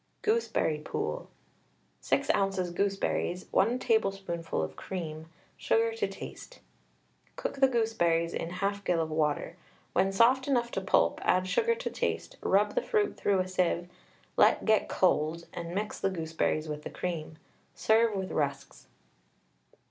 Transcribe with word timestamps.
GOOSEBERRY 0.23 0.79
POOL. 0.79 1.29
6 1.99 2.31
oz. 2.31 2.71
gooseberries, 2.71 3.45
1 3.51 3.77
tablespoonful 3.77 4.59
of 4.63 4.75
cream, 4.75 5.27
sugar 5.57 5.93
to 5.93 6.07
taste. 6.07 6.59
Cook 7.35 7.57
the 7.57 7.67
goose 7.67 7.93
berries 7.93 8.33
in 8.33 8.49
1/2 8.49 8.83
gill 8.83 8.99
of 8.99 9.11
water; 9.11 9.57
when 9.93 10.11
soft 10.11 10.47
enough 10.47 10.71
to 10.71 10.81
pulp, 10.81 11.19
add 11.21 11.47
sugar 11.47 11.75
to 11.75 11.91
taste; 11.91 12.37
rub 12.41 12.73
the 12.73 12.81
fruit 12.81 13.15
through 13.15 13.37
a 13.41 13.47
sieve, 13.47 13.87
let 14.37 14.65
get 14.65 14.89
cold, 14.89 15.45
and 15.53 15.75
mix 15.75 15.99
the 15.99 16.09
gooseberries 16.09 16.67
with 16.67 16.81
the 16.81 16.89
cream. 16.89 17.37
Serve 17.75 18.15
with 18.15 18.31
rusks. 18.31 18.87